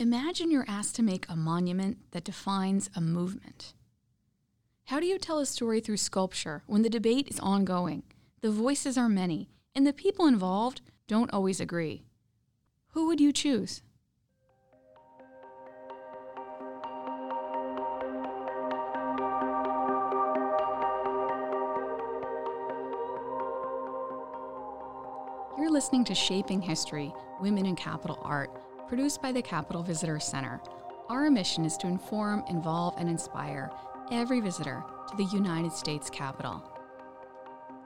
[0.00, 3.74] Imagine you're asked to make a monument that defines a movement.
[4.84, 8.04] How do you tell a story through sculpture when the debate is ongoing,
[8.40, 12.04] the voices are many, and the people involved don't always agree?
[12.90, 13.82] Who would you choose?
[25.58, 28.52] You're listening to Shaping History Women in Capitol Art,
[28.88, 30.60] produced by the Capitol Visitor Center.
[31.10, 33.70] Our mission is to inform, involve, and inspire
[34.10, 36.62] every visitor to the United States Capitol.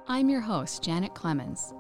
[0.07, 1.75] I'm your host, Janet Clemens.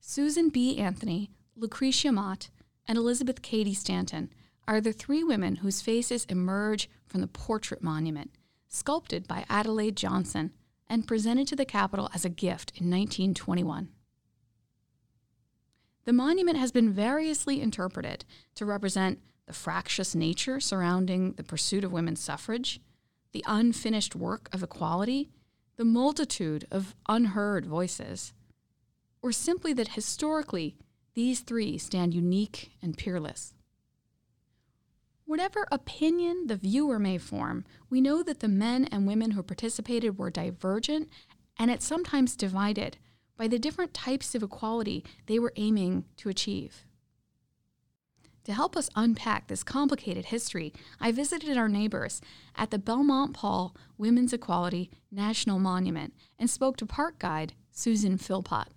[0.00, 0.78] Susan B.
[0.78, 2.50] Anthony, Lucretia Mott,
[2.86, 4.30] and Elizabeth Cady Stanton
[4.68, 8.30] are the three women whose faces emerge from the portrait monument,
[8.68, 10.52] sculpted by Adelaide Johnson
[10.88, 13.88] and presented to the Capitol as a gift in 1921.
[16.04, 21.92] The monument has been variously interpreted to represent the fractious nature surrounding the pursuit of
[21.92, 22.80] women's suffrage,
[23.32, 25.30] the unfinished work of equality,
[25.76, 28.32] the multitude of unheard voices,
[29.20, 30.76] or simply that historically
[31.14, 33.52] these three stand unique and peerless.
[35.26, 40.16] Whatever opinion the viewer may form, we know that the men and women who participated
[40.16, 41.10] were divergent
[41.58, 42.96] and at sometimes divided
[43.36, 46.84] by the different types of equality they were aiming to achieve.
[48.44, 52.20] To help us unpack this complicated history, I visited our neighbors
[52.54, 58.68] at the Belmont Paul Women's Equality National Monument and spoke to park guide Susan Philpott.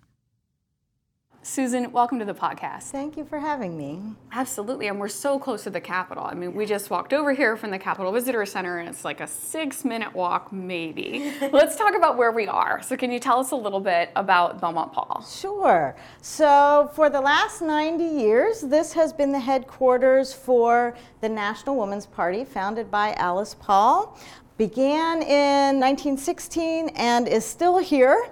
[1.42, 2.90] Susan, welcome to the podcast.
[2.90, 4.02] Thank you for having me.
[4.30, 6.22] Absolutely, and we're so close to the Capitol.
[6.24, 9.22] I mean, we just walked over here from the Capitol Visitor Center, and it's like
[9.22, 11.32] a six minute walk, maybe.
[11.50, 12.82] Let's talk about where we are.
[12.82, 15.24] So, can you tell us a little bit about Belmont Paul?
[15.26, 15.96] Sure.
[16.20, 22.04] So, for the last 90 years, this has been the headquarters for the National Woman's
[22.04, 24.18] Party, founded by Alice Paul.
[24.58, 28.28] Began in 1916 and is still here.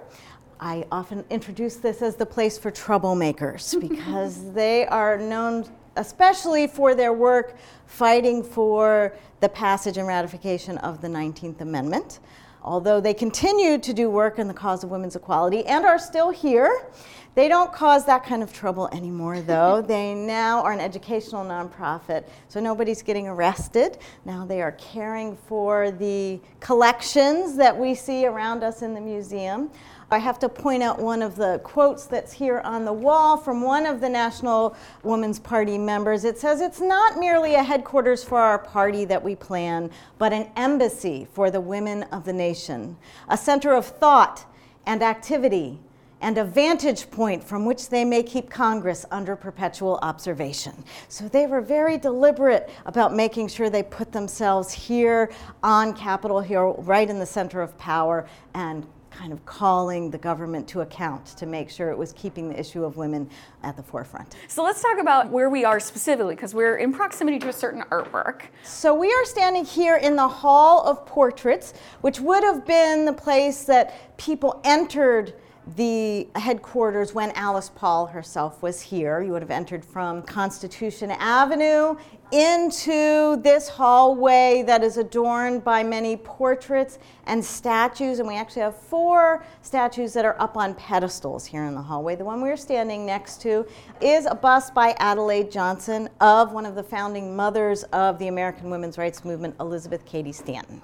[0.59, 5.65] I often introduce this as the place for troublemakers because they are known
[5.95, 12.19] especially for their work fighting for the passage and ratification of the 19th Amendment.
[12.61, 16.29] Although they continue to do work in the cause of women's equality and are still
[16.29, 16.87] here,
[17.35, 19.81] they don't cause that kind of trouble anymore, though.
[19.81, 23.97] they now are an educational nonprofit, so nobody's getting arrested.
[24.25, 29.71] Now they are caring for the collections that we see around us in the museum.
[30.11, 33.61] I have to point out one of the quotes that's here on the wall from
[33.61, 36.23] one of the National Women's Party members.
[36.23, 40.49] It says, It's not merely a headquarters for our party that we plan, but an
[40.55, 44.45] embassy for the women of the nation, a center of thought
[44.87, 45.79] and activity
[46.21, 50.83] and a vantage point from which they may keep Congress under perpetual observation.
[51.07, 55.31] So they were very deliberate about making sure they put themselves here
[55.63, 58.85] on Capitol Hill, right in the center of power, and
[59.19, 62.85] kind of calling the government to account to make sure it was keeping the issue
[62.85, 63.29] of women
[63.63, 64.37] at the forefront.
[64.47, 67.81] So let's talk about where we are specifically, because we're in proximity to a certain
[67.91, 68.43] artwork.
[68.63, 73.11] So we are standing here in the Hall of Portraits, which would have been the
[73.11, 75.33] place that people entered
[75.75, 79.21] the headquarters when Alice Paul herself was here.
[79.21, 81.97] You would have entered from Constitution Avenue
[82.31, 88.19] into this hallway that is adorned by many portraits and statues.
[88.19, 92.15] And we actually have four statues that are up on pedestals here in the hallway.
[92.15, 93.65] The one we're standing next to
[93.99, 98.69] is a bust by Adelaide Johnson of one of the founding mothers of the American
[98.69, 100.81] women's rights movement, Elizabeth Cady Stanton.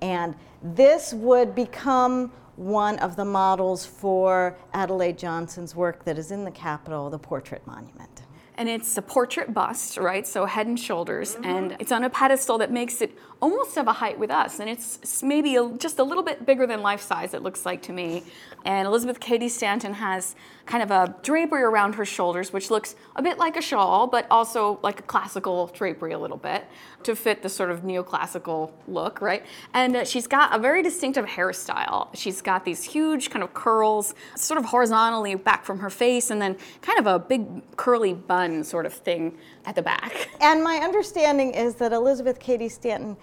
[0.00, 6.44] And this would become one of the models for Adelaide Johnson's work that is in
[6.44, 8.13] the Capitol, the Portrait Monument
[8.56, 10.26] and it's a portrait bust, right?
[10.26, 11.44] So head and shoulders, mm-hmm.
[11.44, 14.70] and it's on a pedestal that makes it almost of a height with us, and
[14.70, 17.34] it's maybe a, just a little bit bigger than life size.
[17.34, 18.22] It looks like to me.
[18.64, 20.34] And Elizabeth Cady Stanton has
[20.64, 24.26] kind of a drapery around her shoulders, which looks a bit like a shawl, but
[24.30, 26.64] also like a classical drapery a little bit
[27.02, 29.44] to fit the sort of neoclassical look, right?
[29.74, 32.08] And uh, she's got a very distinctive hairstyle.
[32.14, 36.40] She's got these huge kind of curls, sort of horizontally back from her face, and
[36.40, 40.30] then kind of a big curly bun sort of thing at the back.
[40.40, 43.16] And my understanding is that Elizabeth Cady Stanton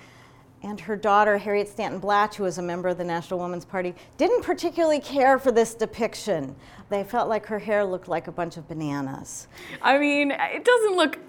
[0.64, 3.94] and her daughter, Harriet Stanton Blatch, who was a member of the National Women's Party,
[4.18, 6.56] didn't particularly care for this depiction.
[6.90, 9.48] They felt like her hair looked like a bunch of bananas.
[9.82, 11.20] I mean, it doesn't look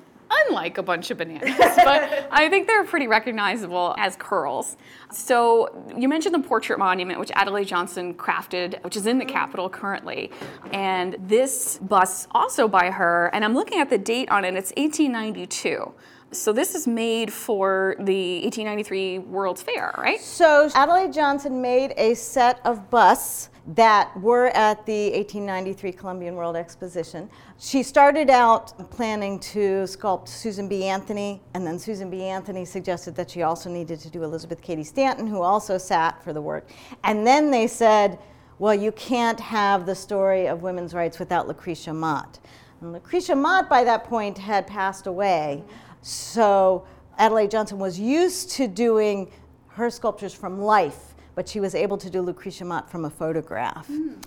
[0.46, 4.76] unlike a bunch of bananas, but I think they're pretty recognizable as curls.
[5.10, 9.68] So you mentioned the portrait monument, which Adelaide Johnson crafted, which is in the Capitol
[9.68, 10.30] currently.
[10.72, 14.72] And this bust also by her, and I'm looking at the date on it, it's
[14.76, 15.92] 1892.
[16.32, 20.18] So this is made for the 1893 World's Fair, right?
[20.18, 26.56] So Adelaide Johnson made a set of busts that were at the 1893 Columbian World
[26.56, 27.28] Exposition.
[27.58, 30.84] She started out planning to sculpt Susan B.
[30.84, 32.22] Anthony, and then Susan B.
[32.22, 36.32] Anthony suggested that she also needed to do Elizabeth Cady Stanton, who also sat for
[36.32, 36.70] the work.
[37.04, 38.18] And then they said,
[38.58, 42.38] well, you can't have the story of women's rights without Lucretia Mott.
[42.80, 45.62] And Lucretia Mott, by that point, had passed away.
[46.02, 46.84] So
[47.16, 49.30] Adelaide Johnson was used to doing
[49.68, 53.88] her sculptures from life but she was able to do Lucretia Mott from a photograph.
[53.88, 54.22] Mm.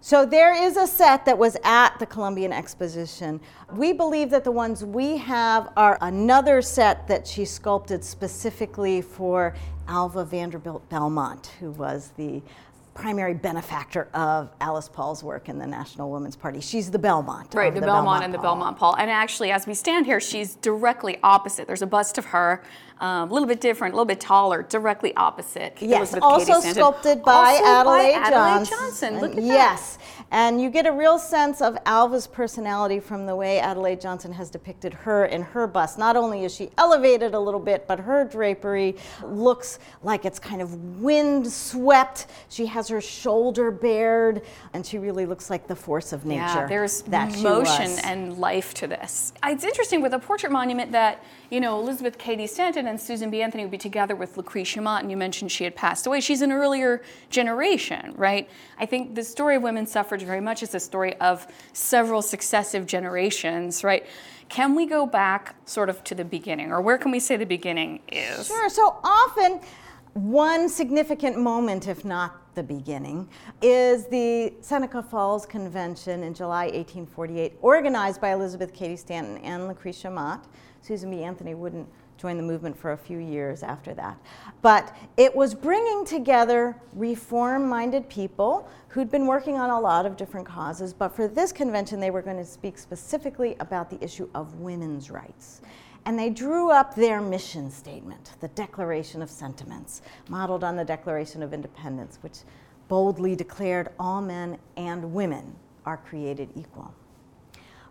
[0.00, 3.40] So there is a set that was at the Columbian Exposition.
[3.72, 9.54] We believe that the ones we have are another set that she sculpted specifically for
[9.88, 12.40] Alva Vanderbilt Belmont, who was the
[12.96, 16.60] primary benefactor of Alice Paul's work in the National Women's Party.
[16.60, 17.54] She's the Belmont.
[17.54, 18.96] Right, the, the Belmont, Belmont and the Belmont Paul.
[18.96, 21.66] And actually, as we stand here, she's directly opposite.
[21.66, 22.62] There's a bust of her,
[23.00, 25.76] um, a little bit different, a little bit taller, directly opposite.
[25.80, 29.20] Yes, also sculpted by also Adelaide, by Adelaide Johnson.
[29.20, 29.96] Look at yes.
[29.96, 30.15] That.
[30.36, 34.50] And you get a real sense of Alva's personality from the way Adelaide Johnson has
[34.50, 35.98] depicted her in her bust.
[35.98, 40.60] Not only is she elevated a little bit, but her drapery looks like it's kind
[40.60, 42.26] of wind swept.
[42.50, 44.42] She has her shoulder bared,
[44.74, 46.42] and she really looks like the force of nature.
[46.42, 49.32] Yeah, there's that motion and life to this.
[49.42, 53.30] Uh, it's interesting with a portrait monument that you know, Elizabeth Cady Stanton and Susan
[53.30, 53.40] B.
[53.40, 56.20] Anthony would be together with Lucretia Mott, and you mentioned she had passed away.
[56.20, 58.48] She's an earlier generation, right?
[58.78, 62.86] I think the story of women's suffrage very much is a story of several successive
[62.86, 64.06] generations, right?
[64.48, 67.46] Can we go back sort of to the beginning, or where can we say the
[67.46, 68.46] beginning is?
[68.46, 68.68] Sure.
[68.68, 69.60] So often,
[70.14, 73.28] one significant moment, if not the beginning,
[73.60, 80.10] is the Seneca Falls Convention in July 1848, organized by Elizabeth Cady Stanton and Lucretia
[80.10, 80.46] Mott.
[80.80, 81.22] Susan B.
[81.22, 81.88] Anthony wouldn't
[82.26, 84.18] join the movement for a few years after that.
[84.60, 90.16] But it was bringing together reform minded people who'd been working on a lot of
[90.16, 90.92] different causes.
[90.92, 95.08] But for this convention, they were going to speak specifically about the issue of women's
[95.08, 95.60] rights.
[96.04, 101.44] And they drew up their mission statement, the Declaration of Sentiments, modeled on the Declaration
[101.44, 102.38] of Independence, which
[102.88, 106.92] boldly declared all men and women are created equal.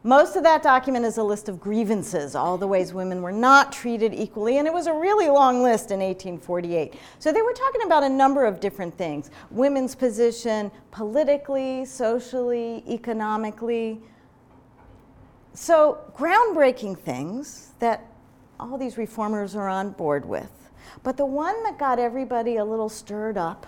[0.05, 3.71] Most of that document is a list of grievances, all the ways women were not
[3.71, 6.93] treated equally, and it was a really long list in 1848.
[7.17, 13.99] So they were talking about a number of different things women's position politically, socially, economically.
[15.55, 18.05] So, groundbreaking things that
[18.59, 20.69] all these reformers are on board with.
[21.01, 23.65] But the one that got everybody a little stirred up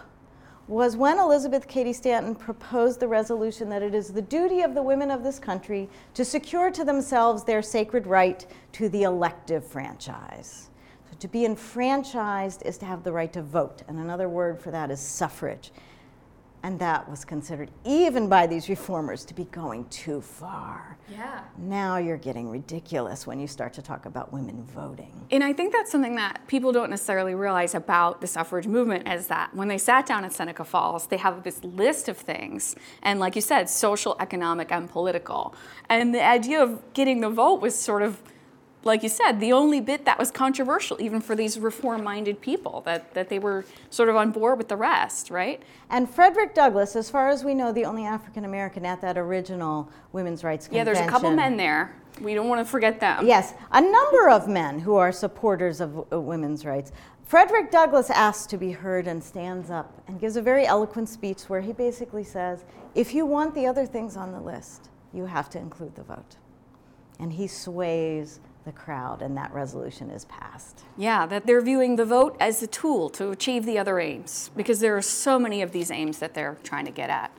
[0.68, 4.81] was when Elizabeth Cady Stanton proposed the resolution that it is the duty of the
[4.81, 10.69] women of this country to secure to themselves their sacred right to the elective franchise.
[11.10, 14.72] So to be enfranchised is to have the right to vote, and another word for
[14.72, 15.72] that is suffrage.
[16.63, 20.98] And that was considered, even by these reformers, to be going too far.
[21.07, 21.42] Yeah.
[21.57, 25.27] Now you're getting ridiculous when you start to talk about women voting.
[25.31, 29.27] And I think that's something that people don't necessarily realize about the suffrage movement is
[29.27, 32.75] that when they sat down at Seneca Falls, they have this list of things.
[33.03, 35.56] And like you said, social, economic, and political.
[35.89, 38.22] And the idea of getting the vote was sort of
[38.84, 42.81] like you said, the only bit that was controversial, even for these reform minded people,
[42.81, 45.62] that, that they were sort of on board with the rest, right?
[45.89, 49.89] And Frederick Douglass, as far as we know, the only African American at that original
[50.13, 50.88] women's rights convention.
[50.88, 51.96] Yeah, there's a couple men there.
[52.22, 53.27] We don't want to forget them.
[53.27, 56.91] Yes, a number of men who are supporters of women's rights.
[57.25, 61.43] Frederick Douglass asks to be heard and stands up and gives a very eloquent speech
[61.43, 62.63] where he basically says,
[62.96, 66.38] if you want the other things on the list, you have to include the vote.
[67.19, 70.83] And he sways the crowd and that resolution is passed.
[70.97, 74.81] Yeah, that they're viewing the vote as a tool to achieve the other aims because
[74.81, 77.31] there are so many of these aims that they're trying to get at.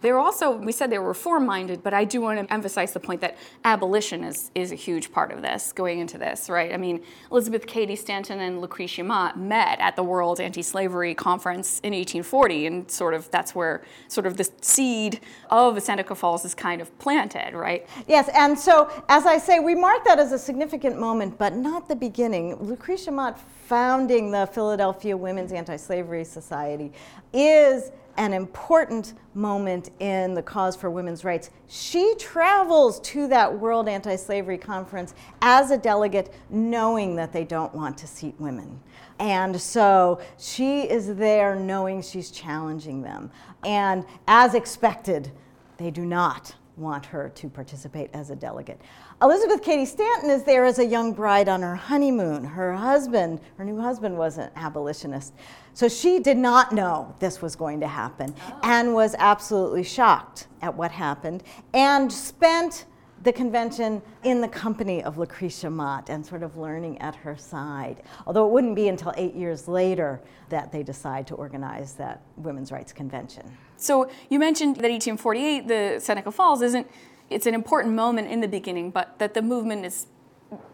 [0.00, 3.00] They're also, we said they were reform minded, but I do want to emphasize the
[3.00, 6.72] point that abolition is, is a huge part of this, going into this, right?
[6.72, 11.80] I mean, Elizabeth Cady Stanton and Lucretia Mott met at the World Anti Slavery Conference
[11.80, 16.54] in 1840, and sort of that's where sort of the seed of Seneca Falls is
[16.54, 17.88] kind of planted, right?
[18.06, 21.88] Yes, and so as I say, we mark that as a significant moment, but not
[21.88, 22.54] the beginning.
[22.62, 26.90] Lucretia Mott founding the Philadelphia Women's Anti Slavery Society
[27.34, 31.50] is an important moment in the cause for women's rights.
[31.68, 37.72] She travels to that World Anti Slavery Conference as a delegate, knowing that they don't
[37.74, 38.80] want to seat women.
[39.18, 43.30] And so she is there knowing she's challenging them.
[43.64, 45.30] And as expected,
[45.76, 48.80] they do not want her to participate as a delegate.
[49.20, 52.44] Elizabeth Cady Stanton is there as a young bride on her honeymoon.
[52.44, 55.34] Her husband, her new husband, was an abolitionist.
[55.74, 58.60] So she did not know this was going to happen oh.
[58.62, 61.42] and was absolutely shocked at what happened
[61.74, 62.84] and spent
[63.24, 68.02] the convention in the company of Lucretia Mott and sort of learning at her side.
[68.26, 70.20] Although it wouldn't be until eight years later
[70.50, 73.44] that they decide to organize that women's rights convention.
[73.78, 76.90] So you mentioned that 1848, the Seneca Falls, isn't
[77.30, 80.06] it's an important moment in the beginning, but that the movement is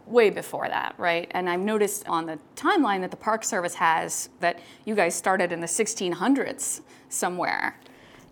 [0.07, 1.29] way before that, right?
[1.33, 5.53] And I've noticed on the timeline that the Park Service has that you guys started
[5.53, 7.79] in the 1600s somewhere.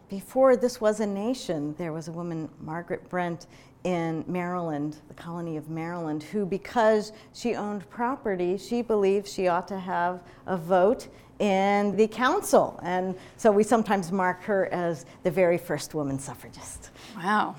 [0.08, 3.46] Before this was a nation, there was a woman, Margaret Brent,
[3.84, 9.66] in Maryland, the colony of Maryland, who, because she owned property, she believed she ought
[9.68, 11.08] to have a vote
[11.42, 12.78] in the council.
[12.84, 16.90] And so we sometimes mark her as the very first woman suffragist.
[17.16, 17.56] Wow.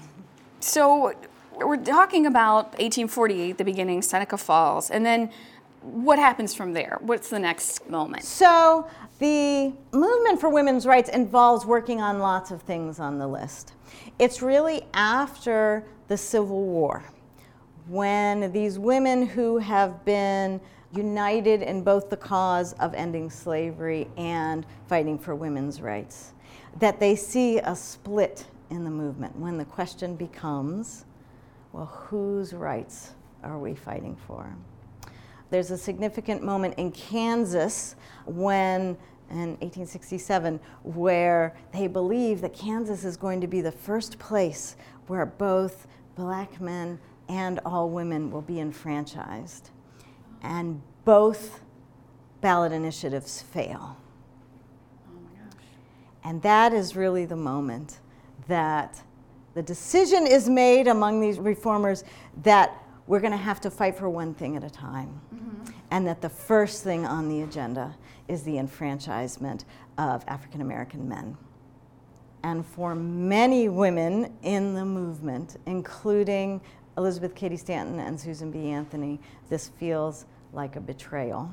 [0.62, 1.14] So
[1.58, 5.30] we're talking about 1848, the beginning, Seneca Falls, and then
[5.82, 6.98] what happens from there?
[7.02, 8.24] What's the next moment?
[8.24, 8.88] So
[9.20, 13.74] the movement for women's rights involves working on lots of things on the list.
[14.18, 17.04] It's really after the Civil War
[17.88, 20.62] when these women who have been
[20.94, 26.34] united in both the cause of ending slavery and fighting for women's rights
[26.80, 31.06] that they see a split in the movement when the question becomes
[31.74, 34.56] well, whose rights are we fighting for?
[35.50, 37.96] There's a significant moment in Kansas
[38.26, 38.96] when,
[39.32, 44.76] in 1867, where they believe that Kansas is going to be the first place
[45.08, 49.72] where both black men and all women will be enfranchised.
[50.44, 51.62] And both
[52.42, 53.98] ballot initiatives fail.
[55.08, 55.64] Oh my gosh.
[56.24, 58.00] And that is really the moment
[58.48, 59.02] that
[59.54, 62.04] the decision is made among these reformers
[62.44, 65.22] that we're going to have to fight for one thing at a time.
[65.34, 65.72] Mm-hmm.
[65.92, 67.96] And that the first thing on the agenda
[68.28, 69.66] is the enfranchisement
[69.98, 71.38] of African American men.
[72.44, 76.60] And for many women in the movement, including
[76.98, 78.70] Elizabeth Cady Stanton and Susan B.
[78.70, 79.20] Anthony,
[79.50, 81.52] this feels like a betrayal.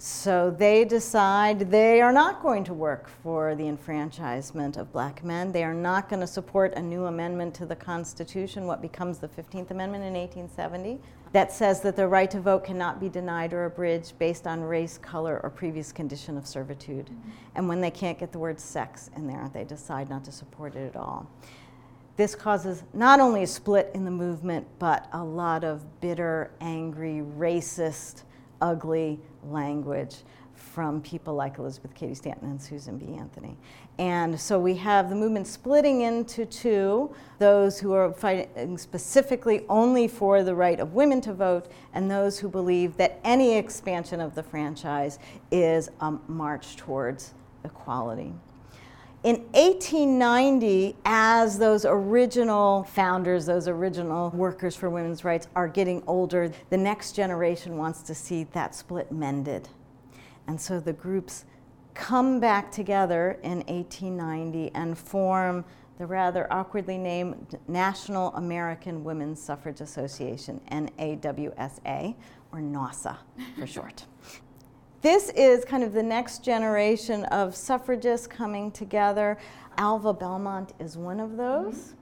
[0.00, 5.50] So they decide they are not going to work for the enfranchisement of black men.
[5.50, 9.26] They are not going to support a new amendment to the Constitution, what becomes the
[9.26, 11.00] 15th Amendment in 1870,
[11.32, 14.98] that says that the right to vote cannot be denied or abridged based on race,
[14.98, 17.06] color, or previous condition of servitude.
[17.06, 17.30] Mm-hmm.
[17.56, 20.76] And when they can't get the word sex in there, they decide not to support
[20.76, 21.28] it at all.
[22.18, 27.22] This causes not only a split in the movement, but a lot of bitter, angry,
[27.22, 28.24] racist,
[28.60, 30.16] ugly language
[30.52, 33.14] from people like Elizabeth Cady Stanton and Susan B.
[33.14, 33.56] Anthony.
[34.00, 40.08] And so we have the movement splitting into two those who are fighting specifically only
[40.08, 44.34] for the right of women to vote, and those who believe that any expansion of
[44.34, 45.20] the franchise
[45.52, 47.34] is a march towards
[47.64, 48.34] equality.
[49.24, 56.52] In 1890, as those original founders, those original workers for women's rights are getting older,
[56.70, 59.68] the next generation wants to see that split mended.
[60.46, 61.46] And so the groups
[61.94, 65.64] come back together in 1890 and form
[65.98, 72.14] the rather awkwardly named National American Women's Suffrage Association, NAWSA,
[72.52, 73.16] or NAWSA
[73.58, 74.04] for short
[75.00, 79.38] this is kind of the next generation of suffragists coming together.
[79.76, 81.74] Alva Belmont is one of those.
[81.74, 81.94] Mm-hmm.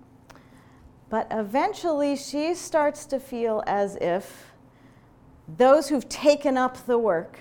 [1.08, 4.52] But eventually she starts to feel as if
[5.56, 7.38] those who've taken up the work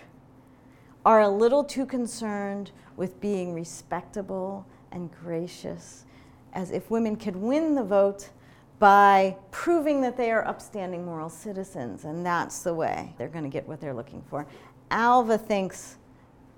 [1.06, 6.06] are a little too concerned with being respectable and gracious,
[6.54, 8.30] as if women could win the vote
[8.78, 13.50] by proving that they are upstanding moral citizens, and that's the way they're going to
[13.50, 14.46] get what they're looking for.
[14.92, 15.98] Alva thinks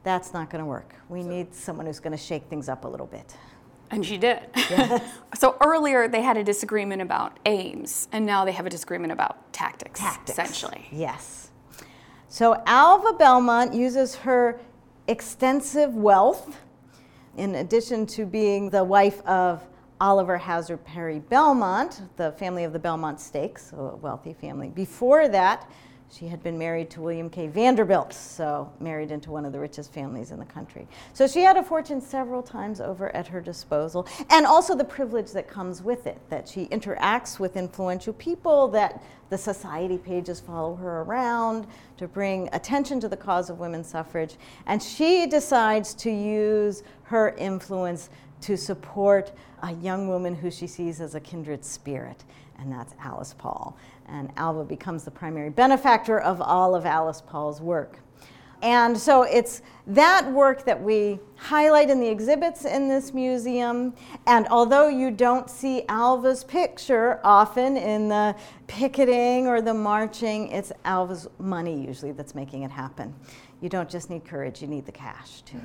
[0.04, 0.96] that's not going to work.
[1.10, 1.28] We so.
[1.28, 3.36] need someone who's going to shake things up a little bit.
[3.92, 4.40] And she did.
[5.36, 9.54] So earlier they had a disagreement about aims, and now they have a disagreement about
[9.54, 10.32] tactics, tactics.
[10.32, 10.88] essentially.
[10.92, 11.52] Yes.
[12.28, 14.60] So Alva Belmont uses her
[15.08, 16.58] extensive wealth,
[17.36, 19.62] in addition to being the wife of
[20.02, 24.70] Oliver Hazard Perry Belmont, the family of the Belmont Stakes, so a wealthy family.
[24.70, 25.70] Before that,
[26.10, 27.48] She had been married to William K.
[27.48, 30.88] Vanderbilt, so married into one of the richest families in the country.
[31.14, 35.32] So she had a fortune several times over at her disposal, and also the privilege
[35.34, 40.76] that comes with it that she interacts with influential people, that the society pages follow
[40.76, 44.38] her around to bring attention to the cause of women's suffrage.
[44.66, 48.10] And she decides to use her influence
[48.42, 52.24] to support a young woman who she sees as a kindred spirit,
[52.60, 57.62] and that's Alice Paul and Alva becomes the primary benefactor of all of Alice Paul's
[57.62, 58.00] work.
[58.62, 63.94] And so it's that work that we highlight in the exhibits in this museum.
[64.26, 68.36] And although you don't see Alva's picture often in the
[68.66, 73.14] picketing or the marching, it's Alva's money usually that's making it happen
[73.60, 75.60] you don't just need courage, you need the cash too.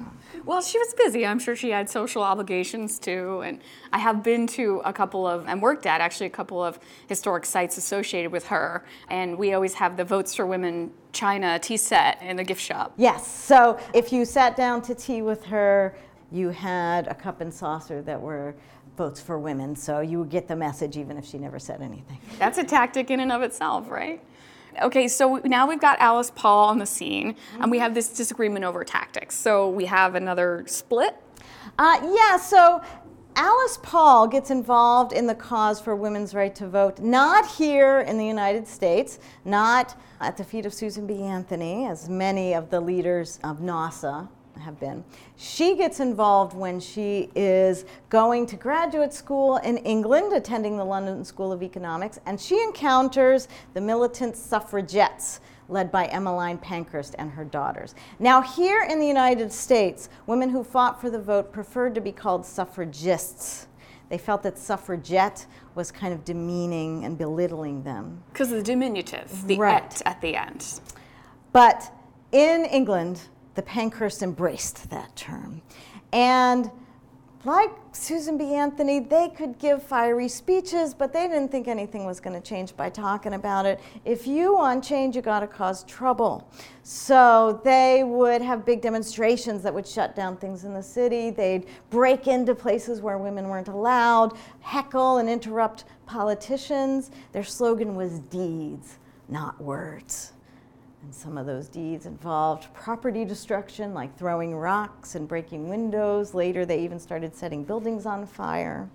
[0.46, 1.26] Well, she was busy.
[1.26, 3.42] I'm sure she had social obligations too.
[3.44, 3.60] And
[3.92, 7.44] I have been to a couple of, and worked at actually a couple of historic
[7.44, 8.84] sites associated with her.
[9.08, 12.94] And we always have the Votes for Women China tea set in the gift shop.
[12.96, 13.26] Yes.
[13.26, 15.94] So if you sat down to tea with her,
[16.30, 18.54] you had a cup and saucer that were
[18.96, 19.76] votes for women.
[19.76, 22.18] So you would get the message even if she never said anything.
[22.38, 24.22] That's a tactic in and of itself, right?
[24.80, 28.64] Okay, so now we've got Alice Paul on the scene, and we have this disagreement
[28.64, 29.34] over tactics.
[29.36, 31.16] So we have another split.
[31.78, 32.80] Uh, yeah, so
[33.36, 38.18] Alice Paul gets involved in the cause for women's right to vote, not here in
[38.18, 41.22] the United States, not at the feet of Susan B.
[41.22, 44.28] Anthony, as many of the leaders of NAWSA
[44.60, 45.04] have been.
[45.36, 51.24] She gets involved when she is going to graduate school in England, attending the London
[51.24, 57.44] School of Economics, and she encounters the militant suffragettes led by Emmeline Pankhurst and her
[57.44, 57.94] daughters.
[58.18, 62.12] Now, here in the United States, women who fought for the vote preferred to be
[62.12, 63.68] called suffragists.
[64.08, 68.22] They felt that suffragette was kind of demeaning and belittling them.
[68.32, 69.82] Because of the diminutive, the right.
[69.82, 70.80] et at the end.
[71.52, 71.90] But
[72.30, 73.22] in England,
[73.54, 75.62] the Pankhurst embraced that term.
[76.12, 76.70] And
[77.44, 78.54] like Susan B.
[78.54, 82.76] Anthony, they could give fiery speeches, but they didn't think anything was going to change
[82.76, 83.80] by talking about it.
[84.04, 86.48] If you want change, you got to cause trouble.
[86.84, 91.30] So they would have big demonstrations that would shut down things in the city.
[91.30, 97.10] They'd break into places where women weren't allowed, heckle and interrupt politicians.
[97.32, 98.98] Their slogan was deeds,
[99.28, 100.32] not words.
[101.02, 106.32] And some of those deeds involved property destruction, like throwing rocks and breaking windows.
[106.32, 108.88] Later, they even started setting buildings on fire.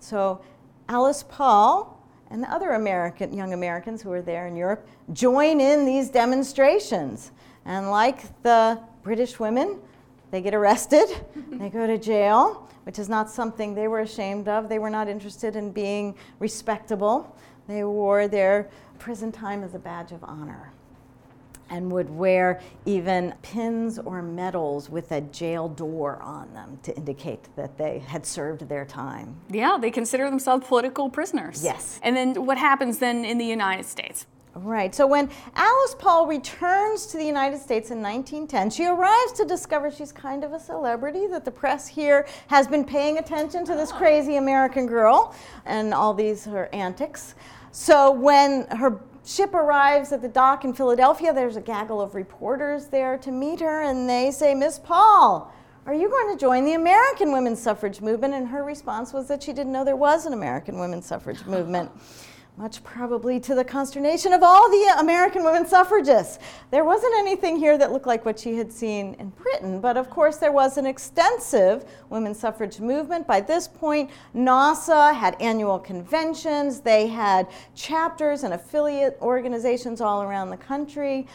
[0.00, 0.40] So,
[0.88, 5.84] Alice Paul and the other American, young Americans who were there in Europe join in
[5.84, 7.30] these demonstrations.
[7.64, 9.78] And like the British women,
[10.32, 11.06] they get arrested,
[11.52, 14.68] they go to jail, which is not something they were ashamed of.
[14.68, 17.36] They were not interested in being respectable.
[17.68, 20.72] They wore their prison time as a badge of honor
[21.70, 27.48] and would wear even pins or medals with a jail door on them to indicate
[27.56, 29.36] that they had served their time.
[29.50, 31.62] Yeah, they consider themselves political prisoners.
[31.64, 32.00] Yes.
[32.02, 34.26] And then what happens then in the United States?
[34.56, 34.94] Right.
[34.94, 39.90] So when Alice Paul returns to the United States in 1910, she arrives to discover
[39.90, 43.92] she's kind of a celebrity, that the press here has been paying attention to this
[43.92, 43.98] ah.
[43.98, 45.34] crazy American girl
[45.66, 47.34] and all these her antics.
[47.70, 51.34] So when her ship arrives at the dock in Philadelphia.
[51.34, 55.52] There's a gaggle of reporters there to meet her, and they say, Miss Paul,
[55.84, 58.34] are you going to join the American women's suffrage movement?
[58.34, 61.90] And her response was that she didn't know there was an American women's suffrage movement
[62.56, 66.38] much probably to the consternation of all the American women suffragists.
[66.70, 70.08] There wasn't anything here that looked like what she had seen in Britain, but of
[70.08, 73.26] course there was an extensive women's suffrage movement.
[73.26, 80.48] By this point, NAWSA had annual conventions, they had chapters and affiliate organizations all around
[80.48, 81.26] the country.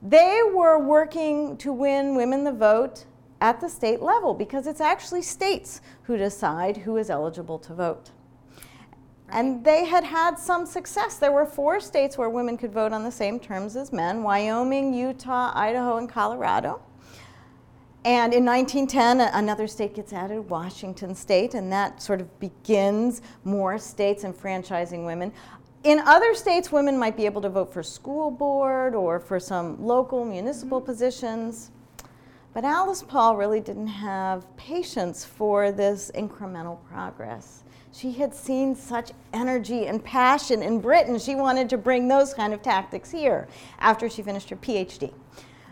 [0.00, 3.04] They were working to win women the vote
[3.40, 8.10] at the state level because it's actually states who decide who is eligible to vote.
[9.30, 11.18] And they had had some success.
[11.18, 14.94] There were four states where women could vote on the same terms as men Wyoming,
[14.94, 16.80] Utah, Idaho, and Colorado.
[18.04, 23.76] And in 1910, another state gets added, Washington State, and that sort of begins more
[23.76, 25.32] states enfranchising women.
[25.84, 29.84] In other states, women might be able to vote for school board or for some
[29.84, 30.86] local municipal mm-hmm.
[30.86, 31.70] positions.
[32.54, 37.62] But Alice Paul really didn't have patience for this incremental progress.
[37.98, 41.18] She had seen such energy and passion in Britain.
[41.18, 43.48] She wanted to bring those kind of tactics here
[43.80, 45.12] after she finished her PhD.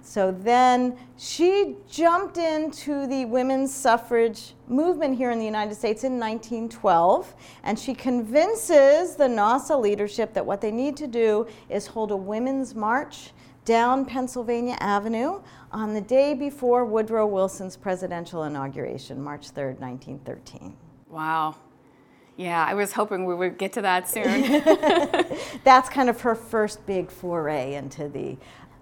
[0.02, 6.18] So then she jumped into the women's suffrage movement here in the United States in
[6.18, 12.10] 1912, and she convinces the NAWSA leadership that what they need to do is hold
[12.10, 13.30] a women's march
[13.64, 20.76] down Pennsylvania Avenue on the day before Woodrow Wilson's presidential inauguration, March 3rd, 1913.
[21.08, 21.54] Wow.
[22.36, 24.42] Yeah, I was hoping we would get to that soon.
[25.64, 28.36] That's kind of her first big foray into the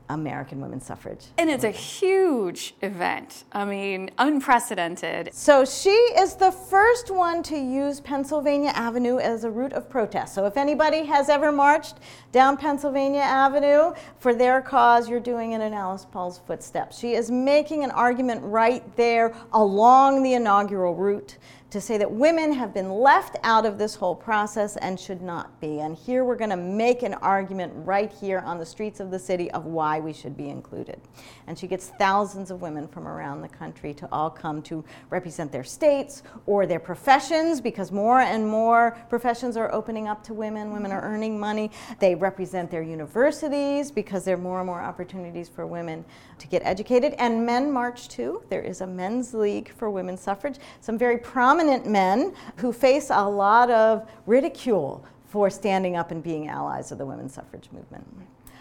[0.09, 1.27] American women's suffrage.
[1.38, 3.45] And it's a huge event.
[3.53, 5.31] I mean, unprecedented.
[5.33, 10.35] So she is the first one to use Pennsylvania Avenue as a route of protest.
[10.35, 11.99] So if anybody has ever marched
[12.33, 16.99] down Pennsylvania Avenue for their cause, you're doing it in Alice Paul's footsteps.
[16.99, 21.38] She is making an argument right there along the inaugural route
[21.75, 25.61] to say that women have been left out of this whole process and should not
[25.61, 25.81] be.
[25.81, 29.19] And here we're going to make an argument right here on the streets of the
[29.19, 31.01] city of why we should be included.
[31.49, 35.51] And she gets thousands of women from around the country to all come to represent
[35.51, 40.71] their states or their professions because more and more professions are opening up to women.
[40.73, 41.73] Women are earning money.
[41.99, 46.05] They represent their universities because there are more and more opportunities for women
[46.39, 47.15] to get educated.
[47.19, 48.45] And men march too.
[48.49, 50.61] There is a men's league for women's suffrage.
[50.81, 56.22] Some very prominent prominent men who face a lot of ridicule for standing up and
[56.22, 58.07] being allies of the women's suffrage movement.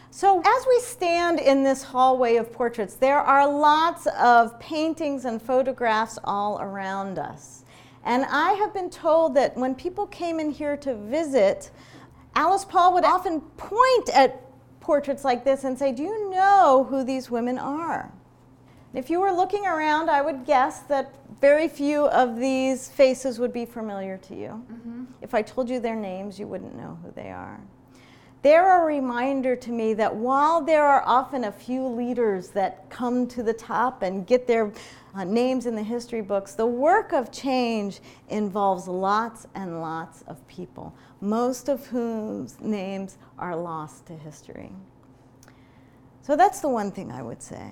[0.09, 5.41] So, as we stand in this hallway of portraits, there are lots of paintings and
[5.41, 7.65] photographs all around us.
[8.05, 11.71] And I have been told that when people came in here to visit,
[12.35, 14.39] Alice Paul would often point at
[14.79, 18.13] portraits like this and say, Do you know who these women are?
[18.93, 23.51] If you were looking around, I would guess that very few of these faces would
[23.51, 24.63] be familiar to you.
[24.71, 25.06] Mm-hmm.
[25.21, 27.60] If I told you their names, you wouldn't know who they are.
[28.43, 33.25] They're a reminder to me that while there are often a few leaders that come
[33.29, 34.71] to the top and get their
[35.15, 40.45] uh, names in the history books, the work of change involves lots and lots of
[40.47, 44.73] people, most of whose names are lost to history.
[46.21, 47.71] So that's the one thing I would say.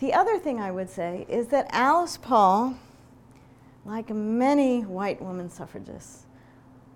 [0.00, 2.74] The other thing I would say is that Alice Paul,
[3.84, 6.24] like many white women suffragists,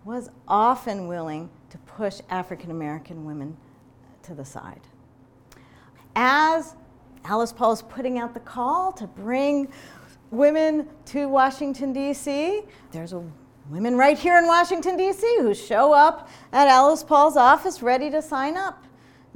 [0.04, 3.58] was often willing to push African American women
[4.22, 4.80] to the side.
[6.16, 6.76] As
[7.24, 9.68] Alice Paul is putting out the call to bring
[10.30, 13.22] women to Washington, D.C., there's a
[13.68, 18.22] women right here in Washington, D.C., who show up at Alice Paul's office ready to
[18.22, 18.82] sign up.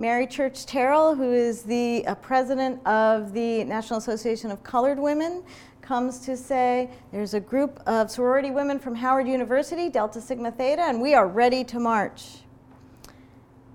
[0.00, 5.42] Mary Church Terrell, who is the uh, president of the National Association of Colored Women,
[5.82, 10.82] comes to say there's a group of sorority women from Howard University, Delta Sigma Theta,
[10.82, 12.42] and we are ready to march.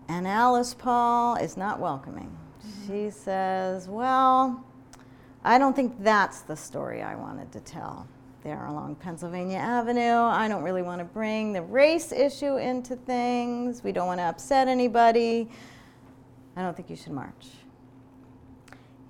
[0.08, 2.38] And Alice Paul is not welcoming.
[2.88, 4.64] She says, Well,
[5.44, 8.08] I don't think that's the story I wanted to tell
[8.46, 10.22] there along Pennsylvania Avenue.
[10.22, 13.84] I don't really want to bring the race issue into things.
[13.84, 15.50] We don't want to upset anybody.
[16.56, 17.48] I don't think you should march.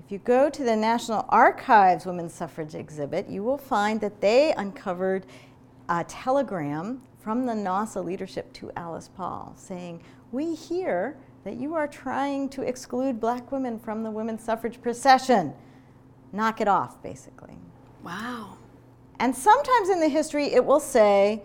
[0.06, 4.54] If you go to the National Archives Women's Suffrage exhibit, you will find that they
[4.54, 5.26] uncovered
[5.90, 11.88] a telegram from the NAWSA leadership to Alice Paul saying, We hear that you are
[11.88, 15.54] trying to exclude black women from the women's suffrage procession.
[16.32, 17.58] Knock it off, basically.
[18.04, 18.58] Wow.
[19.20, 21.44] And sometimes in the history, it will say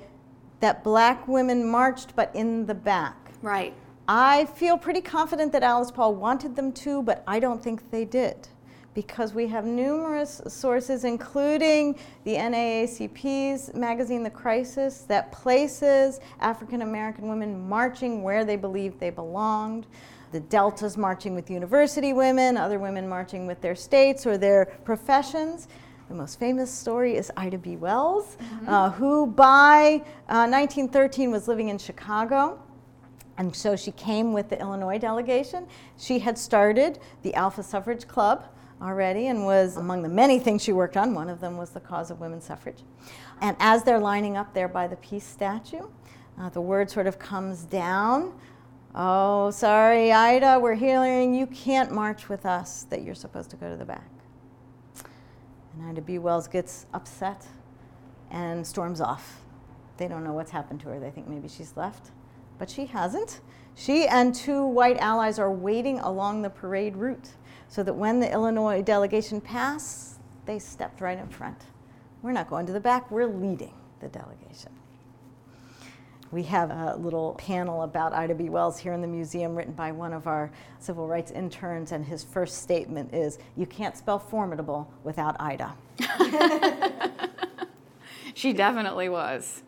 [0.60, 3.16] that black women marched, but in the back.
[3.42, 3.74] Right.
[4.10, 8.06] I feel pretty confident that Alice Paul wanted them to, but I don't think they
[8.06, 8.48] did
[8.94, 11.94] because we have numerous sources, including
[12.24, 19.10] the NAACP's magazine, The Crisis, that places African American women marching where they believed they
[19.10, 19.86] belonged.
[20.32, 25.68] The Deltas marching with university women, other women marching with their states or their professions.
[26.08, 27.76] The most famous story is Ida B.
[27.76, 28.68] Wells, mm-hmm.
[28.68, 32.58] uh, who by uh, 1913 was living in Chicago
[33.38, 35.66] and so she came with the Illinois delegation.
[35.96, 38.44] She had started the Alpha Suffrage Club
[38.82, 41.14] already and was among the many things she worked on.
[41.14, 42.82] One of them was the cause of women's suffrage.
[43.40, 45.86] And as they're lining up there by the peace statue,
[46.38, 48.34] uh, the word sort of comes down.
[48.94, 53.70] Oh, sorry, Ida, we're hearing you can't march with us, that you're supposed to go
[53.70, 54.10] to the back.
[55.74, 56.18] And Ida B.
[56.18, 57.46] Wells gets upset
[58.32, 59.42] and storms off.
[59.96, 60.98] They don't know what's happened to her.
[60.98, 62.10] They think maybe she's left
[62.58, 63.40] but she hasn't.
[63.74, 67.30] She and two white allies are waiting along the parade route
[67.68, 71.58] so that when the Illinois delegation passed, they stepped right in front.
[72.22, 74.72] We're not going to the back, we're leading the delegation.
[76.30, 78.50] We have a little panel about Ida B.
[78.50, 82.22] Wells here in the museum written by one of our civil rights interns, and his
[82.22, 85.74] first statement is You can't spell formidable without Ida.
[88.34, 89.62] she definitely was.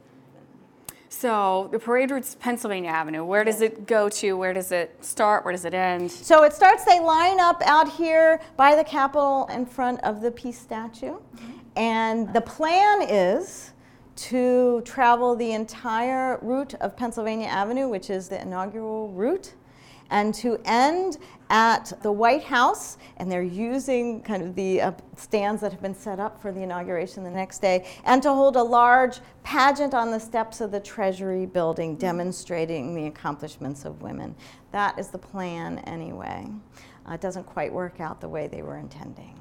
[1.12, 3.25] So the parade route's Pennsylvania Avenue.
[3.25, 4.35] Where does it go to?
[4.35, 5.44] Where does it start?
[5.44, 6.11] Where does it end?
[6.11, 10.31] So it starts, they line up out here by the Capitol in front of the
[10.31, 11.14] Peace statue.
[11.14, 11.51] Mm-hmm.
[11.77, 13.73] And the plan is
[14.16, 19.55] to travel the entire route of Pennsylvania Avenue, which is the inaugural route,
[20.11, 21.18] and to end
[21.51, 25.94] at the White House, and they're using kind of the uh, stands that have been
[25.94, 30.11] set up for the inauguration the next day, and to hold a large pageant on
[30.11, 34.35] the steps of the Treasury building demonstrating the accomplishments of women.
[34.70, 36.46] That is the plan anyway.
[37.09, 39.35] Uh, it doesn't quite work out the way they were intending.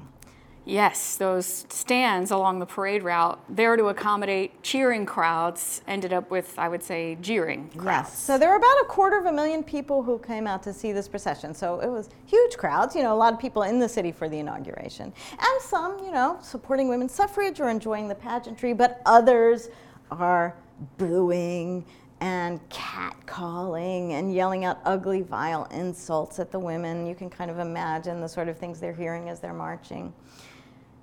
[0.70, 6.56] Yes, those stands along the parade route, there to accommodate cheering crowds, ended up with,
[6.56, 8.10] I would say, jeering crowds.
[8.10, 8.18] Yes.
[8.18, 10.92] So there were about a quarter of a million people who came out to see
[10.92, 11.54] this procession.
[11.54, 14.28] So it was huge crowds, you know, a lot of people in the city for
[14.28, 15.12] the inauguration.
[15.32, 19.70] And some, you know, supporting women's suffrage or enjoying the pageantry, but others
[20.12, 20.54] are
[20.98, 21.84] booing
[22.20, 27.06] and catcalling and yelling out ugly, vile insults at the women.
[27.06, 30.12] You can kind of imagine the sort of things they're hearing as they're marching.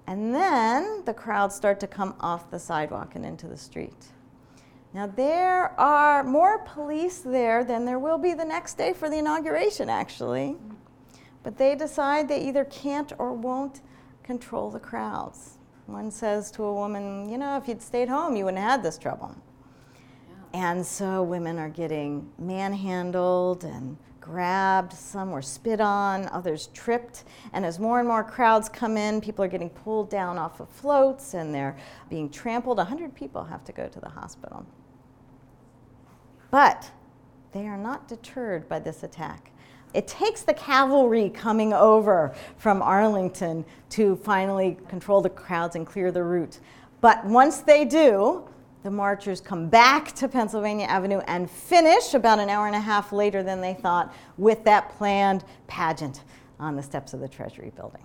[0.08, 4.06] And then the crowds start to come off the sidewalk and into the street.
[4.94, 9.18] Now, there are more police there than there will be the next day for the
[9.18, 10.56] inauguration, actually.
[11.44, 13.82] But they decide they either can't or won't
[14.24, 15.58] control the crowds.
[15.88, 18.84] One says to a woman, You know, if you'd stayed home, you wouldn't have had
[18.84, 19.36] this trouble.
[20.54, 20.72] Yeah.
[20.72, 27.24] And so women are getting manhandled and grabbed, some were spit on, others tripped.
[27.54, 30.70] And as more and more crowds come in, people are getting pulled down off of
[30.70, 31.78] floats and they're
[32.10, 32.78] being trampled.
[32.78, 34.66] 100 people have to go to the hospital.
[36.52, 36.92] But
[37.54, 39.52] they are not deterred by this attack.
[39.94, 46.12] It takes the cavalry coming over from Arlington to finally control the crowds and clear
[46.12, 46.60] the route.
[47.00, 48.48] But once they do,
[48.88, 53.12] the marchers come back to Pennsylvania Avenue and finish about an hour and a half
[53.12, 56.24] later than they thought with that planned pageant
[56.58, 58.02] on the steps of the Treasury building.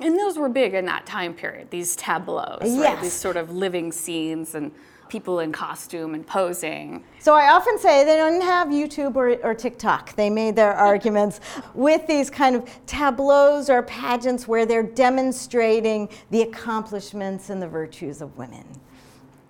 [0.00, 2.78] And those were big in that time period, these tableaus, yes.
[2.78, 3.02] right?
[3.02, 4.70] These sort of living scenes and
[5.08, 7.02] people in costume and posing.
[7.20, 10.14] So I often say they didn't have YouTube or, or TikTok.
[10.14, 11.40] They made their arguments
[11.72, 18.20] with these kind of tableaus or pageants where they're demonstrating the accomplishments and the virtues
[18.20, 18.66] of women.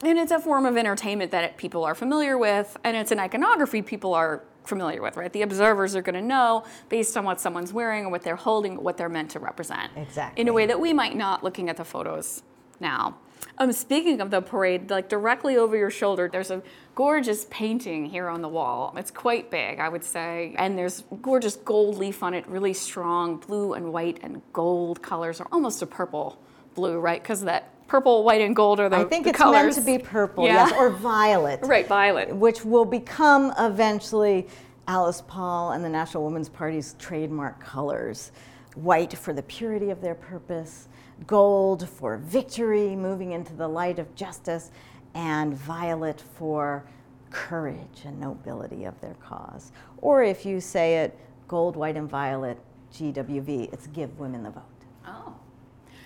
[0.03, 3.83] And it's a form of entertainment that people are familiar with, and it's an iconography
[3.83, 5.33] people are familiar with, right?
[5.33, 8.83] The observers are going to know based on what someone's wearing or what they're holding,
[8.83, 9.91] what they're meant to represent.
[9.97, 10.41] Exactly.
[10.41, 12.43] In a way that we might not looking at the photos
[12.79, 13.19] now.
[13.57, 16.63] Um, speaking of the parade, like directly over your shoulder, there's a
[16.95, 18.95] gorgeous painting here on the wall.
[18.97, 20.55] It's quite big, I would say.
[20.59, 25.41] And there's gorgeous gold leaf on it, really strong blue and white and gold colors,
[25.41, 26.41] or almost a purple
[26.75, 27.23] blue, right?
[27.23, 29.77] Because that purple, white, and gold are the I think the it's colors.
[29.77, 30.69] meant to be purple, yeah.
[30.69, 31.61] yes, or violet.
[31.63, 32.35] right, violet.
[32.35, 34.47] Which will become eventually
[34.87, 38.31] Alice Paul and the National Woman's Party's trademark colors.
[38.75, 40.87] White for the purity of their purpose,
[41.27, 44.71] gold for victory, moving into the light of justice,
[45.15, 46.85] and violet for
[47.31, 49.73] courage and nobility of their cause.
[49.99, 52.59] Or if you say it, gold, white, and violet,
[52.93, 54.63] GWV, it's give women the vote.
[55.07, 55.35] Oh.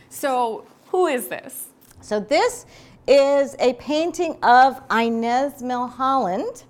[0.09, 1.69] So, who is this?
[2.03, 2.67] So this
[3.07, 6.65] is a painting of Inez Milholland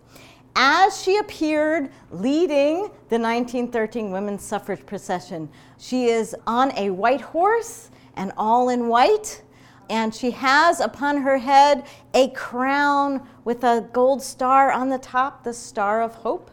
[0.55, 5.49] as she appeared leading the 1913 women's suffrage procession.
[5.79, 9.43] She is on a white horse and all in white,
[9.89, 15.45] and she has upon her head a crown with a gold star on the top,
[15.45, 16.51] the Star of Hope